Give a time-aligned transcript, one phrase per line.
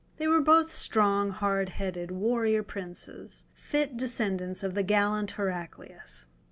[0.17, 6.25] They were both strong, hard headed warrior princes, fit descendants of the gallant Heraclius.